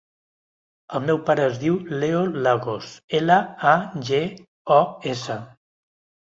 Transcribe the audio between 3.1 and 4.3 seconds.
ela, a, ge,